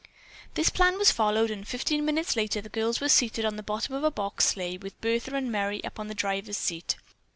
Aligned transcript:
This 0.55 0.71
plan 0.71 0.97
was 0.97 1.11
followed, 1.11 1.51
and 1.51 1.67
fifteen 1.67 2.03
minutes 2.03 2.35
later 2.35 2.59
the 2.59 2.69
girls 2.69 2.99
were 2.99 3.07
seated 3.07 3.45
on 3.45 3.55
the 3.55 3.61
bottom 3.61 3.93
of 3.93 4.03
a 4.03 4.09
box 4.09 4.45
sleigh 4.45 4.77
with 4.79 4.99
Bertha 4.99 5.35
and 5.35 5.51
Merry 5.51 5.83
up 5.83 5.99
on 5.99 6.07
the 6.07 6.15
driver's 6.15 6.57
seat. 6.57 6.95